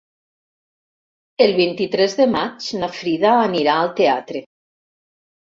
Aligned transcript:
El 1.45 1.53
vint-i-tres 1.59 2.15
de 2.21 2.27
maig 2.37 2.71
na 2.81 2.91
Frida 3.01 3.35
anirà 3.43 3.77
al 3.83 3.93
teatre. 4.03 4.45